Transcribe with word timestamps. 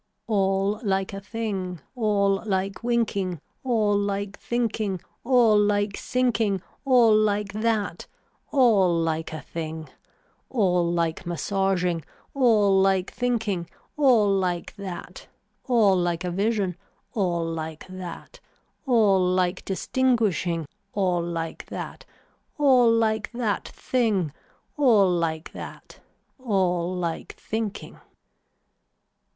All 0.25 0.79
like 0.83 1.13
a 1.13 1.21
thing, 1.21 1.79
all 1.93 2.43
like 2.43 2.83
winking, 2.83 3.39
all 3.63 3.95
like 3.95 4.39
thinking, 4.39 4.99
all 5.23 5.55
like 5.59 5.95
sinking, 5.95 6.63
all 6.83 7.15
like 7.15 7.53
that, 7.53 8.07
all 8.51 8.97
like 8.99 9.31
a 9.31 9.41
thing, 9.41 9.89
all 10.49 10.91
like 10.91 11.27
massaging, 11.27 12.03
all 12.33 12.79
like 12.81 13.11
thinking, 13.13 13.69
all 13.95 14.27
like 14.27 14.75
that, 14.77 15.27
all 15.65 15.95
like 15.95 16.23
a 16.23 16.31
vision, 16.31 16.75
all 17.13 17.45
like 17.45 17.85
that, 17.87 18.39
all 18.87 19.21
like 19.23 19.63
distinguishing, 19.65 20.65
all 20.93 21.21
like 21.21 21.67
that, 21.67 22.05
all 22.57 22.91
like 22.91 23.31
that 23.33 23.67
thing, 23.67 24.33
all 24.77 25.07
like 25.11 25.51
that, 25.51 25.99
all 26.39 26.95
like 26.95 27.35
thinking. 27.35 27.99